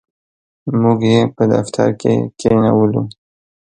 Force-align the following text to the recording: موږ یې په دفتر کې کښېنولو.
موږ 0.81 0.99
یې 1.11 1.19
په 1.35 1.43
دفتر 1.53 1.89
کې 2.01 2.13
کښېنولو. 2.37 3.01